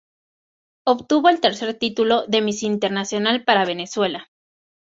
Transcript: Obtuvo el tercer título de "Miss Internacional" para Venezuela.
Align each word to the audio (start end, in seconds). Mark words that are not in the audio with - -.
Obtuvo 0.83 1.29
el 1.29 1.41
tercer 1.41 1.75
título 1.77 2.25
de 2.25 2.41
"Miss 2.41 2.63
Internacional" 2.63 3.43
para 3.43 3.65
Venezuela. 3.65 4.31